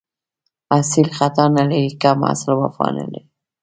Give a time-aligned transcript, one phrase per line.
[0.77, 3.23] اصیل خطا نه لري، کم اصل وفا نه لري